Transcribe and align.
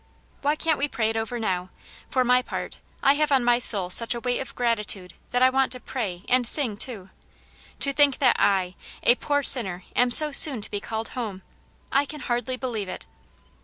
*' 0.23 0.41
Why 0.41 0.55
can't 0.55 0.79
we 0.79 0.87
pray 0.87 1.11
it 1.11 1.15
over 1.15 1.37
now} 1.37 1.69
For 2.09 2.23
my 2.23 2.41
part,! 2.41 2.79
have 3.03 3.31
on 3.31 3.43
my 3.43 3.59
soul 3.59 3.91
such 3.91 4.15
a 4.15 4.19
weight 4.19 4.39
of 4.41 4.55
gratitude 4.55 5.13
that 5.29 5.43
I 5.43 5.51
want 5.51 5.71
to 5.73 5.79
pray 5.79 6.23
and 6.27 6.47
sing, 6.47 6.75
too. 6.75 7.11
To 7.81 7.93
think 7.93 8.17
that 8.17 8.35
I, 8.39 8.73
a 9.03 9.13
podr 9.13 9.45
sinner, 9.45 9.83
am 9.95 10.09
so 10.09 10.31
soon 10.31 10.59
to 10.61 10.71
be 10.71 10.79
called 10.79 11.09
home 11.09 11.43
1 11.89 12.01
I 12.01 12.05
can 12.05 12.21
hardly 12.21 12.57
believe 12.57 12.89
it." 12.89 13.05